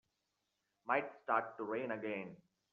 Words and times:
Might 0.87 1.11
start 1.21 1.57
to 1.57 1.63
rain 1.63 1.91
again. 1.91 2.35